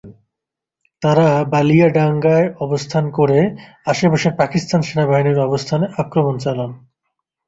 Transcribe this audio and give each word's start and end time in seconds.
তারা 1.01 1.27
বালিয়াডাঙ্গায় 1.51 2.47
অবস্থান 2.59 3.05
করে 3.17 3.39
আশপাশের 3.85 4.33
পাকিস্তান 4.37 4.79
সেনাবাহিনীর 4.81 5.39
অবস্থানে 5.39 5.85
আক্রমণ 5.97 6.35
চালান। 6.37 6.71